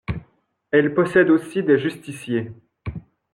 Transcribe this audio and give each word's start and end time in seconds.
Elle 0.71 0.95
possède 0.95 1.29
aussi 1.29 1.61
des 1.61 1.77
justiciers. 1.77 2.51